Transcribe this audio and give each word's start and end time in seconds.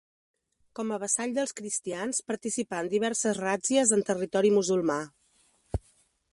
Com 0.77 0.93
a 0.93 0.97
vassall 1.03 1.35
dels 1.35 1.53
cristians, 1.59 2.23
participà 2.31 2.81
en 2.85 2.91
diverses 2.95 3.39
ràtzies 3.43 3.95
en 3.99 4.05
territori 4.11 4.55
musulmà. 4.59 4.99